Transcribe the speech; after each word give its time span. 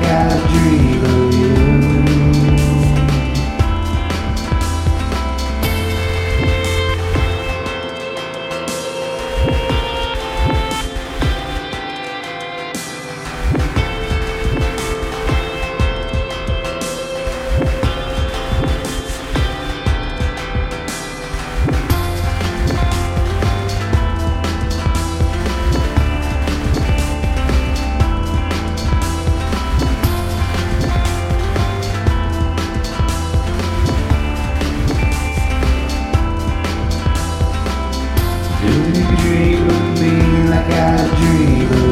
got 0.00 0.32
a 0.32 0.48
dreamer. 0.48 1.27
dreamer 41.20 41.87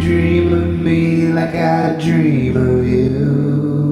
dream 0.00 0.52
of 0.52 0.68
me 0.80 1.28
like 1.28 1.54
I 1.54 1.96
dream 2.00 2.56
of 2.56 2.86
you. 2.86 3.87